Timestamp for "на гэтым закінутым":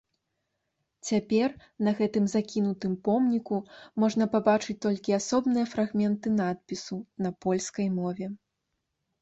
1.87-2.95